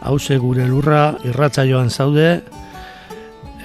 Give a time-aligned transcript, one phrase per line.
[0.00, 2.42] hause gure lurra irratza joan zaude,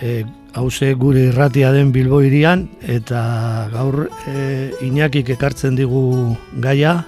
[0.02, 7.06] e, hause gure irratia den Bilbo irian, eta gaur e, Iñakik ekartzen digu gaia,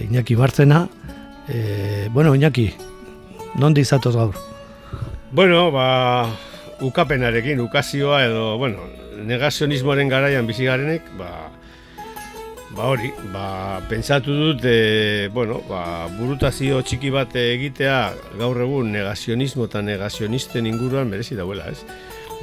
[0.00, 0.86] Iñaki Bartzena.
[1.48, 2.72] E, bueno, Iñaki,
[3.58, 4.36] non dizatoz gaur?
[5.32, 6.28] Bueno, ba,
[6.80, 8.84] ukapenarekin, ukazioa edo, bueno,
[9.24, 11.50] negazionismoaren garaian bizigarenek, ba,
[12.72, 17.96] Ba hori, ba, pentsatu dut, e, bueno, ba, burutazio txiki bat egitea
[18.40, 21.84] gaur egun negazionismo eta negazionisten inguruan merezi dauela, ez?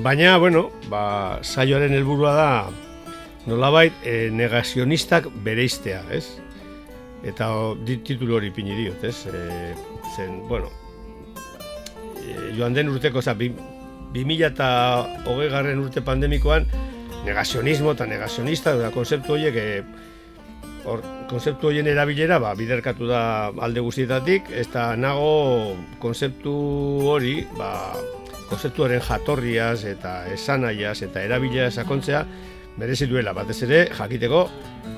[0.06, 2.52] Baina, bueno, ba, saioaren helburua da
[3.50, 6.28] nolabait e, negazionistak bereiztea, ez?
[7.26, 9.26] Eta o, dit, titulu hori pini diot, ez?
[9.34, 9.74] E,
[10.14, 10.70] zen, bueno,
[12.22, 13.26] e, joan den urteko,
[14.14, 14.70] mila eta
[15.26, 16.70] hogei garren urte pandemikoan,
[17.26, 20.09] negazionismo eta negazionista, da konzeptu horiek, e,
[20.90, 23.22] Hor, konzeptu horien erabilera, ba, biderkatu da
[23.62, 26.54] alde guztietatik, ez da nago konzeptu
[27.06, 27.94] hori, ba,
[28.50, 32.24] konzeptu horren jatorriaz eta esanaiaz eta erabilera sakontzea,
[32.82, 34.48] merezi duela, batez ere, jakiteko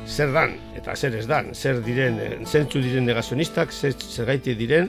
[0.07, 4.87] zer dan eta zer ez dan, zer diren, zentzu diren negazionistak, zer, zer gaiti diren,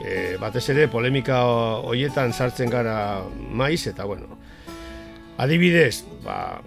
[0.00, 1.42] e, batez ere, polemika
[1.90, 2.96] horietan sartzen gara
[3.50, 4.38] maiz, eta bueno,
[5.42, 6.62] adibidez, ba,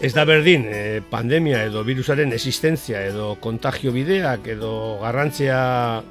[0.00, 4.70] Ez da berdin, e, pandemia edo virusaren existentzia edo kontagio bideak edo
[5.00, 6.02] garrantzia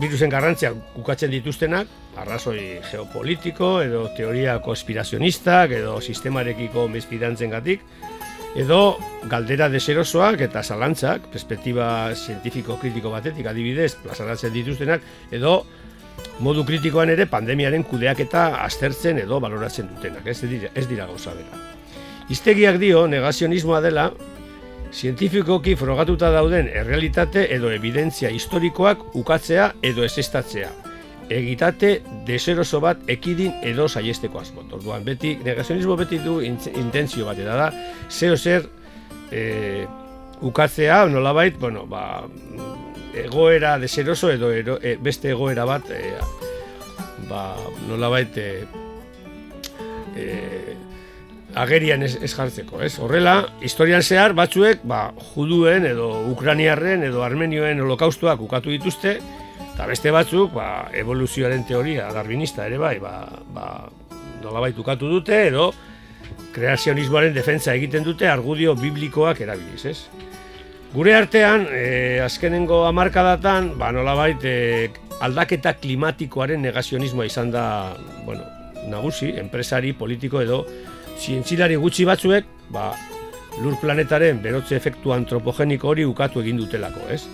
[0.00, 1.88] virusen garrantzia kukatzen dituztenak,
[2.18, 6.88] arrazoi geopolitiko edo teoria konspirazionistak edo sistemarekiko
[7.50, 7.80] gatik,
[8.56, 8.98] edo
[9.28, 15.64] galdera deserosoak eta zalantzak, perspektiba zientifiko kritiko batetik adibidez, plazaratzen dituztenak, edo
[16.40, 21.34] modu kritikoan ere pandemiaren kudeak eta aztertzen edo baloratzen dutenak, ez dira, ez dira gauza
[21.34, 21.77] bera.
[22.28, 24.10] Iztegiak dio negazionismoa dela,
[24.92, 30.68] zientifikoki frogatuta dauden errealitate edo evidentzia historikoak ukatzea edo esestatzea.
[31.28, 34.64] Egitate deseroso bat ekidin edo saiesteko asmo.
[34.72, 37.70] Orduan beti negazionismo beti du intentzio bat da,
[38.10, 38.68] zeo zer
[39.32, 39.86] e,
[40.40, 42.24] ukatzea, nolabait, bueno, ba,
[43.14, 46.14] egoera deseroso edo e, beste egoera bat e,
[47.28, 47.56] ba,
[47.88, 48.50] nolabait e,
[50.16, 50.26] e,
[51.54, 52.98] agerian ez, ez jartzeko, ez?
[53.00, 59.18] Horrela, historian zehar batzuek, ba, juduen edo ukraniarren edo armenioen holokaustua ukatu dituzte,
[59.72, 63.14] eta beste batzuk, ba, evoluzioaren teoria darwinista ere bai, ba,
[63.54, 63.68] ba,
[64.42, 65.72] nolabait ukatu dute edo
[66.54, 69.98] kreazionismoaren defentsa egiten dute argudio biblikoak erabiliz, ez?
[70.92, 74.88] Gure artean, e, azkenengo hamarkadatan, ba, nolabait, e,
[75.20, 77.64] aldaketa klimatikoaren negazionismoa izan da,
[78.24, 78.46] bueno,
[78.88, 80.62] nagusi, enpresari, politiko edo
[81.18, 82.92] zientzilari gutxi batzuek, ba,
[83.62, 87.24] lur planetaren berotze efektu antropogeniko hori ukatu egin dutelako, ez?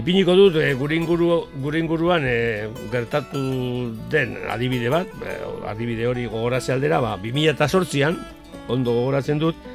[0.00, 0.96] Ipiniko dut, e, gure,
[1.78, 3.44] inguruan e, gertatu
[4.10, 5.36] den adibide bat, e,
[5.70, 8.18] adibide hori gogoratze aldera, ba, 2008an,
[8.74, 9.70] ondo gogoratzen dut,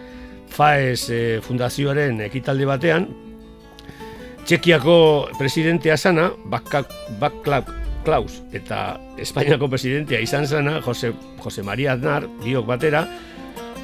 [0.49, 3.09] FAES e, fundazioaren ekitalde batean,
[4.49, 4.93] Txekiako
[5.37, 7.69] presidentea sana, Baklav
[8.05, 11.11] Klaus eta Espainiako presidentea izan zena, Jose,
[11.43, 13.03] Jose Maria Aznar, biok batera,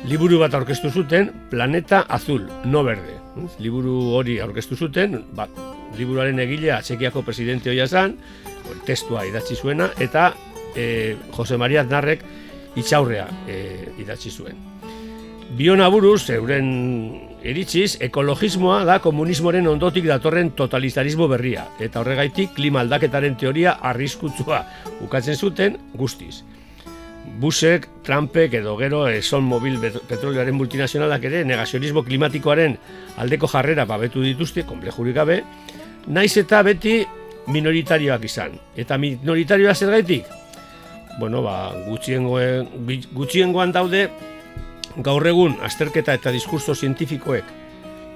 [0.10, 3.20] liburu bat aurkeztu zuten, Planeta Azul, no berde.
[3.60, 5.52] Liburu hori aurkeztu zuten, bat,
[5.98, 8.16] liburuaren egilea Txekiako presidente hoia zan,
[8.88, 10.32] testua idatzi zuena, eta
[10.76, 12.24] e, Jose Maria Aznarrek
[12.80, 13.60] itxaurrea e,
[14.02, 14.60] idatzi zuen.
[15.56, 16.72] Biona buruz, euren
[17.46, 24.64] Eritziz, ekologismoa da komunismoren ondotik datorren totalitarismo berria, eta horregaitik klima aldaketaren teoria arriskutsua
[25.06, 26.40] ukatzen zuten guztiz.
[27.42, 32.80] Busek, Trumpek edo gero Exxon Mobil petrolioaren multinazionalak ere negazionismo klimatikoaren
[33.22, 35.42] aldeko jarrera babetu dituzte, komplejurik gabe,
[36.08, 37.04] naiz eta beti
[37.54, 38.58] minoritarioak izan.
[38.74, 40.32] Eta minoritarioa zer gaitik?
[41.20, 42.72] Bueno, ba, gutxiengoen,
[43.14, 44.08] gutxiengoan daude
[45.04, 47.46] gaur egun azterketa eta diskurso zientifikoek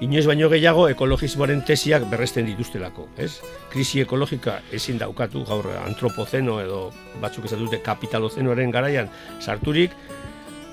[0.00, 3.34] inoiz baino gehiago ekologismoaren tesiak berresten dituztelako, ez?
[3.72, 6.80] Krisi ekologika ezin daukatu gaur antropozeno edo
[7.20, 9.10] batzuk ez dute kapitalozenoaren garaian
[9.40, 9.92] sarturik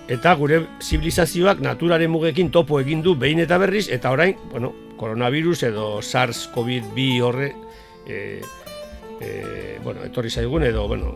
[0.08, 5.64] eta gure zibilizazioak naturaren mugekin topo egin du behin eta berriz eta orain, bueno, coronavirus
[5.68, 7.52] edo SARS-CoV-2 horre
[8.08, 8.42] e,
[9.20, 11.12] e, bueno, etorri zaigun edo, bueno,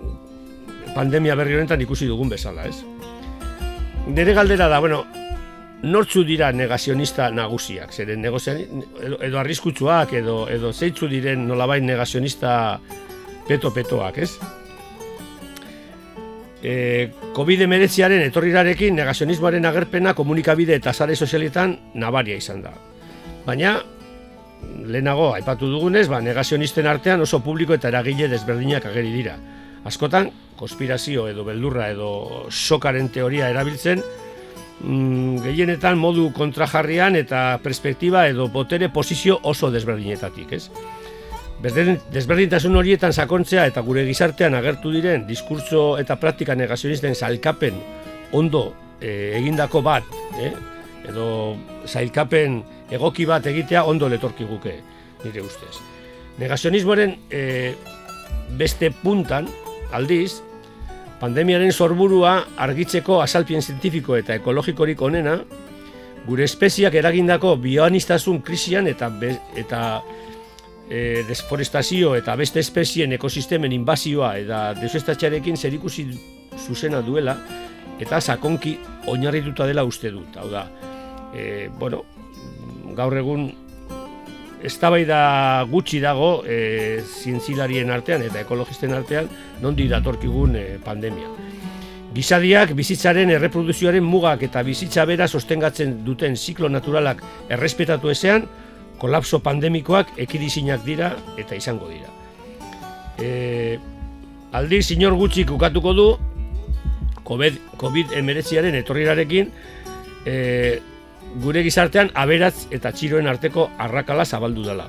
[0.96, 2.84] pandemia berri honetan ikusi dugun bezala, ez?
[4.08, 5.06] Nere galdera da, bueno,
[5.84, 8.40] nortzu dira negazionista nagusiak, zeren edo,
[9.22, 12.80] edo arriskutsuak, edo, edo zeitzu diren nolabait negazionista
[13.48, 14.32] peto-petoak, ez?
[16.62, 16.74] E,
[17.34, 22.76] COVID-19 etorrirarekin negazionismoaren agerpena komunikabide eta sare sozialetan nabaria izan da.
[23.48, 23.80] Baina,
[24.86, 29.38] lehenago, aipatu dugunez, ba, negazionisten artean oso publiko eta eragile desberdinak ageri dira.
[29.90, 30.30] Askotan,
[30.62, 32.12] konspirazio edo beldurra edo
[32.50, 34.04] sokaren teoria erabiltzen,
[34.84, 40.68] mm, gehienetan modu kontrajarrian eta perspektiba edo botere posizio oso desberdinetatik, ez?
[41.62, 47.78] Desberdintasun horietan sakontzea eta gure gizartean agertu diren diskurso eta praktika negazionisten zailkapen
[48.34, 50.08] ondo e, egindako bat,
[50.42, 50.54] eh?
[51.10, 52.62] edo zailkapen
[52.94, 54.74] egoki bat egitea ondo letorki guke,
[55.24, 55.76] nire ustez.
[56.42, 57.44] Negazionismoaren e,
[58.58, 59.46] beste puntan,
[59.94, 60.42] aldiz,
[61.22, 65.36] Pandemiaren sorburua argitzeko azalpien zientifiko eta ekologikorik onena,
[66.26, 69.12] gure espeziak eragindako bioanistasun krisian eta
[69.58, 69.82] eta
[70.90, 76.08] e, desforestazio eta beste espezien ekosistemen inbazioa eta desuestatxarekin zer ikusi
[76.58, 77.38] zuzena duela
[78.02, 78.76] eta sakonki
[79.08, 80.38] oinarrituta dela uste dut.
[80.42, 80.66] Hau da,
[81.34, 82.02] e, bueno,
[82.98, 83.52] gaur egun
[84.64, 89.30] eztabaida gutxi dago e, zientzilarien artean eta ekologisten artean
[89.62, 91.30] nondi datorkigun e, pandemia.
[92.12, 98.46] Gizadiak bizitzaren erreproduzioaren mugak eta bizitza bera sostengatzen duten ziklo naturalak errespetatu ezean,
[99.00, 102.12] kolapso pandemikoak ekidizinak dira eta izango dira.
[103.18, 103.80] E,
[104.52, 106.08] aldi, sinor gutxik ukatuko du,
[107.32, 109.52] COVID-19 etorrirarekin,
[110.26, 110.36] e,
[111.40, 114.88] gure gizartean aberatz eta txiroen arteko arrakala zabaldu dela.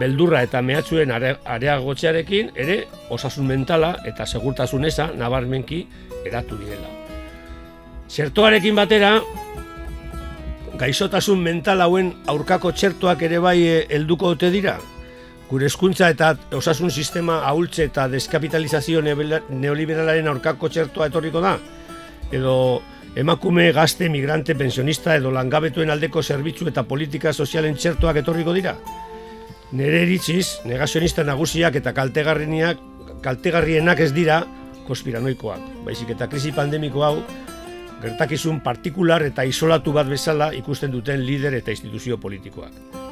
[0.00, 5.86] Beldurra eta mehatxuen areagotxearekin ere osasun mentala eta segurtasun eza nabarmenki
[6.26, 6.90] eratu direla.
[8.10, 9.20] Zertoarekin batera,
[10.78, 14.76] gaixotasun mental hauen aurkako txertoak ere bai eh, helduko dute dira.
[15.48, 21.56] Gure eskuntza eta osasun sistema ahultze eta deskapitalizazio neoliberalaren aurkako txertoa etorriko da.
[22.34, 22.56] Edo
[23.16, 28.76] emakume, gazte, migrante, pensionista edo langabetuen aldeko zerbitzu eta politika sozialen txertuak etorriko dira.
[29.72, 32.84] Nere eritziz, negazionista nagusiak eta kaltegarrienak,
[33.24, 34.42] kaltegarrienak ez dira
[34.86, 35.64] konspiranoikoak.
[35.88, 37.16] Baizik eta krisi pandemiko hau,
[38.04, 43.05] gertakizun partikular eta isolatu bat bezala ikusten duten lider eta instituzio politikoak.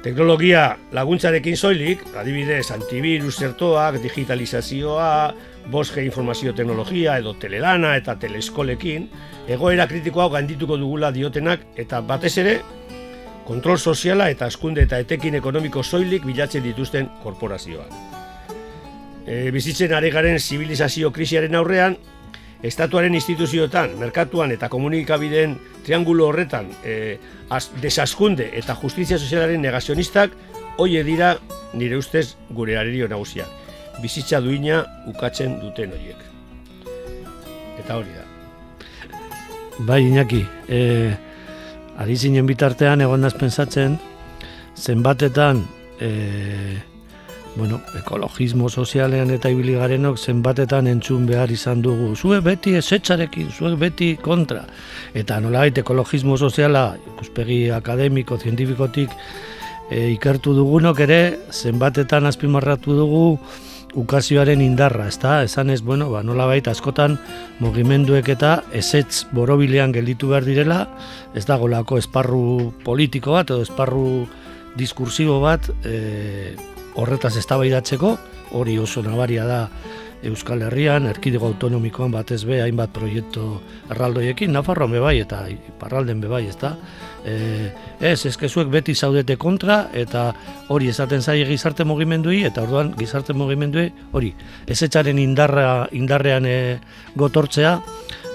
[0.00, 5.34] Teknologia laguntzarekin soilik, adibidez antivirus zertoak, digitalizazioa,
[5.68, 9.10] 5 informazio teknologia edo telelana eta teleskolekin,
[9.48, 12.54] egoera kritiko hau gaindituko dugula diotenak eta batez ere,
[13.44, 17.92] kontrol soziala eta askunde eta etekin ekonomiko soilik bilatzen dituzten korporazioak.
[19.26, 21.98] E, bizitzen are garen zibilizazio krisiaren aurrean,
[22.62, 27.18] estatuaren instituzioetan, merkatuan eta komunikabideen triangulo horretan e,
[27.80, 30.34] desaskunde eta justizia sozialaren negazionistak
[30.78, 31.36] hoie dira
[31.72, 33.46] nire ustez gure arerio nagusia.
[34.02, 36.20] Bizitza duina ukatzen duten horiek.
[37.80, 38.24] Eta hori da.
[39.80, 41.16] Bai, Iñaki, e,
[41.96, 43.98] ari zinen bitartean egon pensatzen
[44.76, 45.64] zenbatetan
[46.00, 46.10] e,
[47.56, 52.14] bueno, ekologismo sozialean eta ibili garenok zenbatetan entzun behar izan dugu.
[52.16, 54.64] Zue beti esetxarekin, zue beti kontra.
[55.14, 59.10] Eta nolait ekologismo soziala, ikuspegi akademiko, zientifikotik
[59.90, 63.24] e, ikertu dugunok ere, zenbatetan azpimarratu dugu
[63.98, 65.40] ukazioaren indarra, ezta?
[65.42, 67.18] Esan ez, bueno, ba, nola askotan
[67.58, 70.88] mugimenduek eta esetz borobilean gelditu behar direla,
[71.34, 74.28] ez da golako esparru politiko bat, edo esparru
[74.76, 76.54] diskursibo bat, e,
[76.94, 78.16] horretaz eztabaidatzeko,
[78.58, 79.60] hori oso nabaria da
[80.22, 83.44] Euskal Herrian, erkidego autonomikoan batez be, hainbat proiektu
[83.90, 86.74] erraldoiekin, Nafarroan bebai eta Iparralden bebai, ez da?
[87.24, 87.36] E,
[88.04, 90.26] ez, ezkezuek beti zaudete kontra, eta
[90.68, 94.34] hori esaten zaie gizarte mugimendui, eta orduan gizarte mugimendui, hori,
[94.68, 96.58] ezetxaren indarra, indarrean e,
[97.16, 97.78] gotortzea,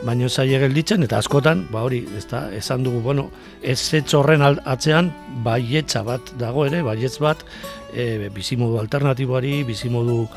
[0.03, 3.29] baino zaie gelditzen, eta askotan, ba hori, ez da, esan dugu, bueno,
[3.63, 3.79] ez
[4.13, 5.11] horren atzean,
[5.43, 7.45] baietza bat dago ere, baietz bat,
[7.93, 10.27] e, bizimodu alternatiboari, bizimodu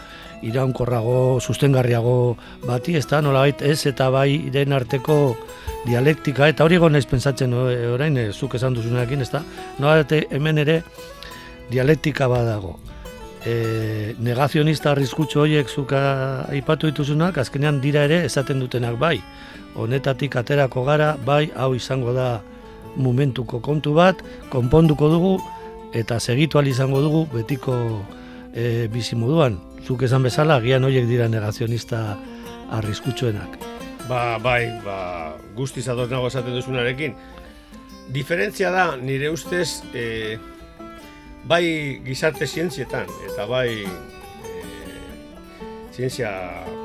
[0.43, 2.37] iraunkorrago, sustengarriago
[2.67, 5.37] bati, ez da, nola ez eta bai den arteko
[5.87, 9.43] dialektika, eta hori egon pentsatzen orain, e, zuk esan duzunarekin, ez da,
[9.79, 10.83] nola hemen ere
[11.71, 12.79] dialektika badago.
[13.49, 16.01] E, negazionista arriskutxo horiek zuka
[16.53, 19.17] aipatu dituzunak, azkenean dira ere esaten dutenak bai.
[19.79, 22.29] Honetatik aterako gara, bai, hau izango da
[22.97, 24.21] momentuko kontu bat,
[24.53, 25.33] konponduko dugu,
[25.95, 27.75] eta segitu izango dugu betiko
[28.53, 32.19] e, bizi moduan zuk esan bezala, gian horiek dira negazionista
[32.77, 33.57] arriskutsuenak.
[34.09, 37.15] Ba, bai, ba, guztiz adoz nago esaten duzunarekin.
[38.13, 40.39] Diferentzia da, nire ustez, e,
[41.49, 41.65] bai
[42.05, 44.53] gizarte zientzietan, eta bai e,
[45.97, 46.33] zientzia
[46.69, 46.77] e,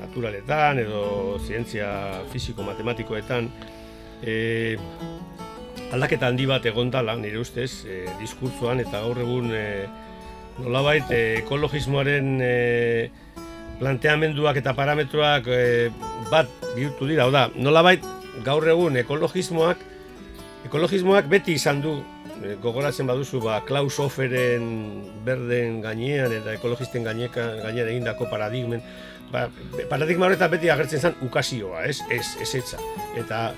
[0.00, 1.88] naturaletan, edo zientzia
[2.32, 3.48] fisiko-matematikoetan,
[4.22, 4.76] e,
[5.90, 9.50] aldaketa handi bat egondala, nire ustez, e, diskurtzoan, eta gaur egun...
[9.56, 9.66] E,
[10.60, 13.10] nolabait eh, ekologismoaren e,
[13.80, 15.62] planteamenduak eta parametroak e,
[16.30, 18.04] bat bihurtu dira, hau da, nolabait
[18.44, 19.80] gaur egun ekologismoak
[20.68, 22.04] ekologismoak beti izan du e,
[22.62, 24.64] gogoratzen baduzu ba Klaus Hoferen
[25.26, 28.80] berden gainean eta ekologisten gaineka gainean egindako paradigmen
[29.32, 29.48] ba,
[29.90, 32.80] paradigma horretan beti agertzen zen ukazioa, ez, ez, ez etza.
[33.18, 33.50] Eta,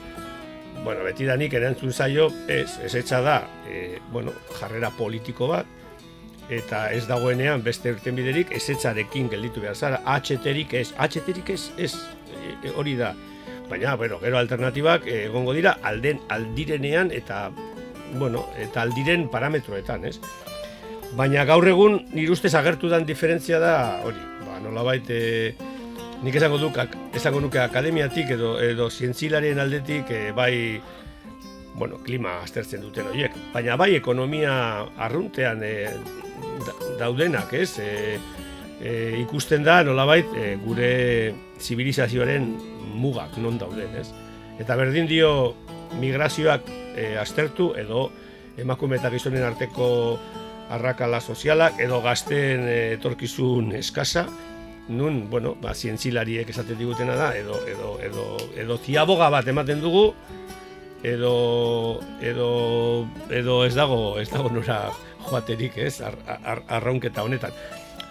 [0.82, 5.68] bueno, beti da nik erantzun zaio, ez, ez etza da, e, bueno, jarrera politiko bat,
[6.52, 11.94] eta ez dagoenean beste irtenbiderik ezetzarekin gelditu behar zara, HT-rik ez, HT-rik ez, ez,
[12.28, 13.14] e, e, hori da.
[13.70, 17.46] Baina, bueno, gero alternatibak e, egongo dira alden aldirenean eta,
[18.18, 20.18] bueno, eta aldiren parametroetan, ez?
[21.16, 23.74] Baina gaur egun nire ustez agertu dan diferentzia da,
[24.06, 25.18] hori, ba, nola baite,
[26.22, 26.78] nik esango duk,
[27.14, 30.80] esango nuke akademiatik edo, edo zientzilarien aldetik, e, bai,
[31.74, 34.54] bueno, klima aztertzen duten horiek, baina bai ekonomia
[35.04, 35.74] arruntean e,
[37.00, 37.76] daudenak, ez?
[37.82, 38.18] E,
[38.80, 38.92] e,
[39.22, 40.92] ikusten da nolabait e, gure
[41.60, 42.48] zibilizazioaren
[42.96, 44.08] mugak non dauden, ez?
[44.60, 45.32] Eta berdin dio
[46.00, 48.10] migrazioak e, aztertu edo
[48.60, 49.88] emakume eta gizonen arteko
[50.72, 54.26] arrakala sozialak edo gazten e, etorkizun eskasa,
[54.88, 58.24] nun, bueno, ba, zientzilariek esaten digutena da, edo, edo, edo,
[58.58, 60.10] edo ziaboga bat ematen dugu,
[61.02, 62.48] edo, edo,
[63.30, 64.90] edo ez dago, ez dago nora
[65.28, 67.54] joaterik, ez, ar, ar, arraunketa honetan.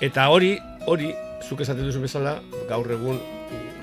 [0.02, 0.56] Eta hori,
[0.88, 1.12] hori,
[1.46, 3.20] zuk esaten duzu bezala, gaur egun,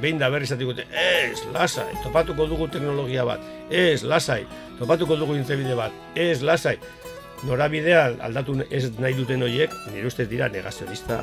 [0.01, 4.45] behin da berri esatik ez, lasai, topatuko dugu teknologia bat, ez, lasai,
[4.79, 6.79] topatuko dugu intzebide bat, ez, lasai.
[7.47, 11.21] Norabidea aldatu ez nahi duten horiek, nire ustez dira negazionista,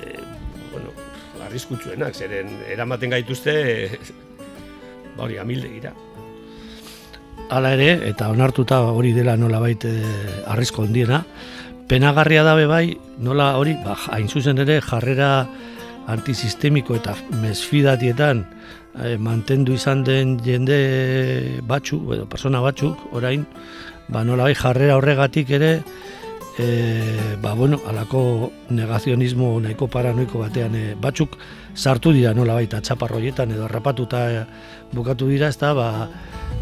[0.00, 0.14] e,
[0.72, 0.92] bueno,
[1.44, 3.54] arriskutsuenak, zeren eramaten gaituzte,
[5.16, 5.92] ba hori, amilde gira.
[7.52, 11.20] Hala ere, eta onartuta hori dela nola baite eh, arrisko ondiena,
[11.88, 15.46] penagarria dabe bai, nola hori, ba, hain zuzen ere, jarrera
[16.10, 18.44] antisistemiko eta mesfidatietan
[19.02, 23.46] eh, mantendu izan den jende batzu, edo persona batzuk, orain,
[24.08, 25.72] ba, nola bai jarrera horregatik ere,
[26.58, 31.36] e, ba, bueno, alako negazionismo nahiko paranoiko batean e, batzuk
[31.74, 34.46] sartu dira nola baita txaparroietan edo rapatuta
[34.92, 35.88] bukatu dira, ez da, ba,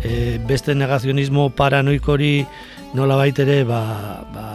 [0.03, 2.47] e, beste negazionismo paranoikori
[2.95, 3.83] nola baitere ba,
[4.33, 4.47] ba,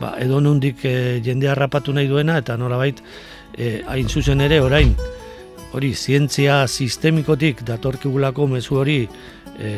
[0.00, 3.00] ba, edo nundik e, jendea rapatu nahi duena eta nola bait
[3.54, 4.94] e, hain zuzen ere orain
[5.76, 9.00] hori zientzia sistemikotik datorkigulako mezu hori
[9.58, 9.72] e,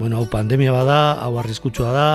[0.00, 2.08] bueno, hau pandemia bada, hau arriskutsua da,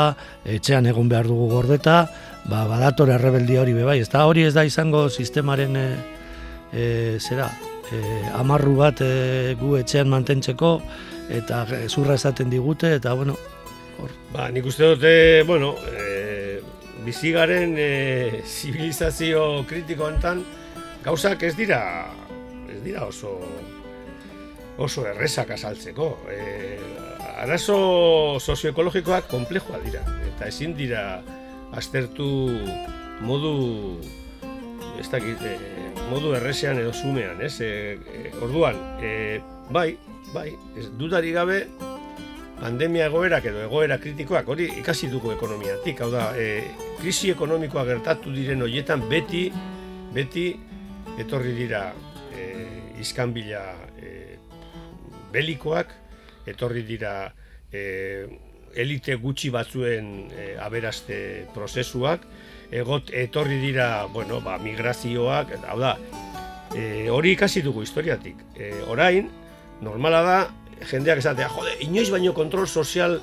[0.49, 2.07] etxean egon behar dugu gordeta,
[2.49, 5.85] ba, badator errebeldia hori bebai, ez da hori ez da izango sistemaren e,
[6.73, 6.85] e,
[7.21, 7.51] zera,
[7.93, 7.99] e,
[8.39, 10.79] amarru bat e, gu etxean mantentzeko
[11.29, 13.37] eta zurra esaten digute eta bueno
[14.01, 14.11] hor.
[14.33, 15.13] Ba, nik uste dute,
[15.47, 16.04] bueno, e,
[17.05, 20.43] bizigaren e, zibilizazio kritiko enten
[21.05, 21.79] gauzak ez dira
[22.71, 23.37] ez dira oso
[24.77, 26.09] oso errezak azaltzeko.
[26.27, 26.77] E,
[27.45, 27.77] arazo
[28.39, 31.21] sozioekologikoak komplejua dira eta ezin dira
[31.75, 32.27] aztertu
[33.23, 33.55] modu
[34.99, 35.55] ez dakit, e,
[36.09, 37.59] modu erresean edo zumean, ez?
[37.61, 39.41] E, e, orduan, e,
[39.73, 39.97] bai,
[40.33, 41.65] bai, ez dudari gabe,
[42.59, 46.63] pandemia egoerak edo egoera kritikoak, hori ikasi dugu ekonomiatik, hau da, e,
[46.99, 49.49] krisi ekonomikoa gertatu diren horietan beti
[50.15, 50.47] beti
[51.19, 51.89] etorri dira
[52.31, 52.47] e,
[53.03, 53.63] izkanbila
[53.99, 54.11] e,
[55.33, 55.91] belikoak,
[56.47, 57.15] etorri dira
[57.71, 58.25] e,
[58.75, 61.17] elite gutxi batzuen e, aberaste
[61.55, 62.23] prozesuak,
[62.75, 65.95] egot etorri dira, bueno, ba, migrazioak, hau da,
[66.75, 68.39] e, hori ikasi dugu historiatik.
[68.55, 69.29] E, orain,
[69.83, 70.39] normala da,
[70.83, 73.19] jendeak esatea, jode, inoiz baino kontrol sozial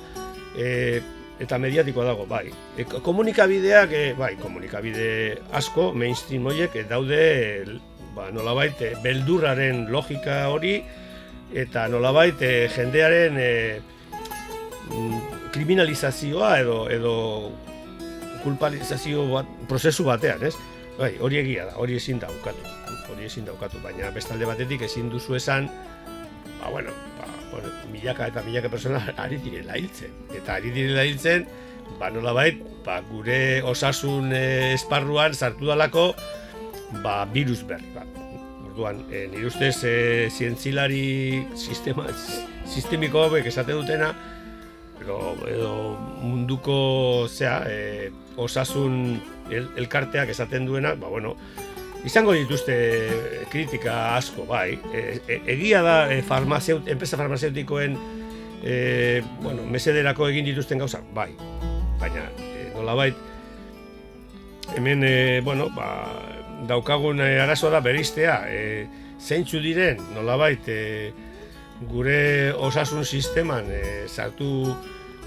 [0.57, 1.01] e,
[1.43, 2.47] eta mediatikoa dago, bai.
[2.77, 7.79] E, komunikabideak, e, bai, komunikabide asko, mainstream horiek, e, daude, e,
[8.15, 10.77] ba, nolabait, e, beldurraren logika hori,
[11.53, 13.51] eta nolabait, e, jendearen e,
[15.53, 17.15] kriminalizazioa edo, edo
[18.43, 20.55] kulpalizazio bat, prozesu batean, ez?
[20.97, 22.69] Bai, hori egia da, hori ezin daukatu,
[23.09, 25.69] hori ezin daukatu, baina bestalde batetik ezin duzu esan,
[26.59, 26.93] ba, bueno,
[27.53, 30.13] bueno, milaka eta milaka persona ari direla hiltzen.
[30.33, 31.45] Eta ari direla hiltzen,
[31.99, 36.11] ba, nola bait, ba, gure osasun eh, esparruan sartu dalako,
[37.05, 38.05] ba, virus berri, ba.
[38.65, 39.95] Orduan, e, nire ustez, e,
[40.33, 42.07] zientzilari sistema,
[42.65, 44.09] sistemiko hobek esate dutena,
[45.01, 45.73] edo, edo
[46.23, 48.09] munduko, zea, e,
[48.41, 49.21] osasun
[49.53, 51.35] el, elkarteak esaten duena, ba, bueno,
[52.05, 52.75] izango dituzte
[53.51, 54.77] kritika asko, bai.
[54.93, 57.97] E, e, egia da e, farmazeut, enpresa farmazeutikoen
[58.63, 61.31] e, bueno, mesederako egin dituzten gauza, bai.
[62.01, 63.15] Baina, e, nolabait,
[64.75, 65.89] hemen, e, bueno, ba,
[66.67, 68.87] daukagun e, arazoa da beristea, e,
[69.19, 71.13] zeintzu diren, nolabait, e,
[71.89, 74.73] gure osasun sisteman e, sartu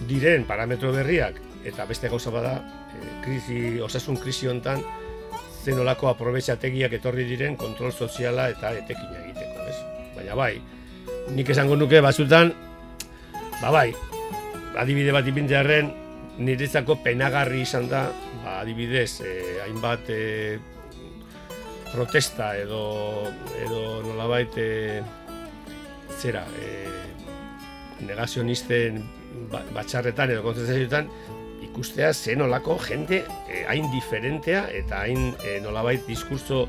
[0.08, 2.56] diren parametro berriak, eta beste gauza bada,
[2.92, 4.84] e, krisi, osasun krisi hontan,
[5.66, 9.78] zenolako aprobetxategiak etorri diren kontrol soziala eta etekina egiteko, ez?
[10.16, 10.52] Baina bai,
[11.34, 12.52] nik esango nuke batzutan,
[13.60, 13.88] ba bai,
[14.78, 15.90] adibide bat ipintzearen
[16.46, 18.06] niretzako penagarri izan da,
[18.44, 20.58] ba adibidez, eh, hainbat eh,
[21.92, 23.32] protesta edo
[23.64, 25.00] edo nolabait eh,
[26.20, 29.00] zera, eh, negazionisten
[29.50, 31.08] ba, batxarretan edo kontzentrazioetan
[31.76, 33.18] ikustea zen olako jende
[33.52, 36.62] eh, hain diferentea eta hain eh, nolabait diskurso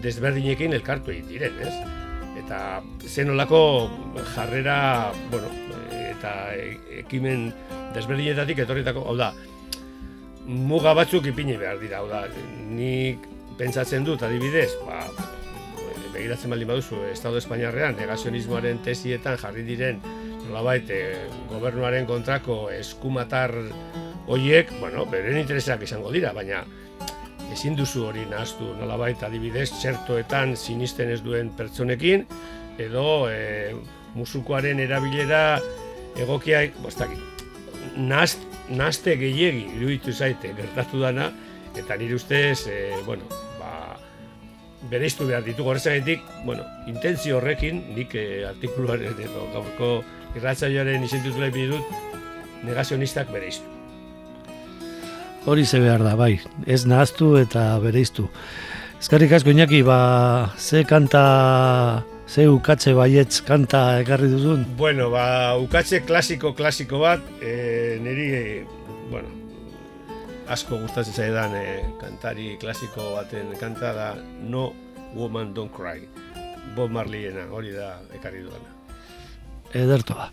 [0.00, 1.74] desberdinekin elkartu egin diren, ez?
[2.40, 3.60] Eta zen olako
[4.32, 5.50] jarrera, bueno,
[5.92, 6.32] eh, eta
[7.02, 7.50] ekimen
[7.92, 9.34] desberdinetatik etorritako, hau da,
[10.48, 12.24] muga batzuk ipini behar dira, hau da,
[12.72, 13.28] nik
[13.60, 15.02] pentsatzen dut adibidez, ba,
[16.14, 20.00] begiratzen baldin baduzu, Estado Espainiarrean negazionismoaren tesietan jarri diren
[20.46, 20.88] nolabait
[21.52, 23.52] gobernuaren kontrako eskumatar
[24.26, 26.62] Hoiek, bueno, beren interesak izango dira, baina
[27.52, 32.24] ezin duzu hori nahaztu, nolabait adibidez, txertoetan sinisten ez duen pertsonekin,
[32.80, 33.74] edo e,
[34.16, 35.60] musukoaren erabilera
[36.20, 37.44] egokia, bostakit,
[38.00, 41.28] nazt, nazte gehiegi iruditu zaite gertatu dana,
[41.76, 43.28] eta nire ustez, e, bueno,
[43.60, 43.98] ba,
[44.88, 49.94] bereiztu behar ditugu horrezagatik, bueno, intentzio horrekin, nik e, artikuluaren edo gaurko
[50.34, 51.44] irratzaioaren izentutu
[51.76, 51.94] dut,
[52.64, 53.73] negazionistak bereiztu.
[55.44, 58.30] Hori ze behar da, bai, ez nahaztu eta bereiztu.
[58.96, 59.98] Ezkarrik asko inaki, ba,
[60.56, 61.24] ze kanta,
[62.24, 64.64] ze ukatze baietz kanta ekarri duzun?
[64.78, 68.28] Bueno, ba, ukatze klasiko, klasiko bat, e, niri,
[69.10, 69.28] bueno,
[70.48, 71.66] asko gustatzen zaidan e,
[72.00, 74.08] kantari klasiko baten kanta da
[74.48, 74.70] No
[75.12, 76.08] Woman Don't Cry.
[76.74, 78.72] Bob Marleyena, hori da ekarri duana.
[79.76, 80.30] Ederto ba.